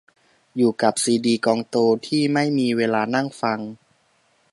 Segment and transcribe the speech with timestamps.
[0.55, 1.75] อยู่กับซีดีกองโต
[2.07, 3.59] ที่ไม่มีเวลานั่งฟัง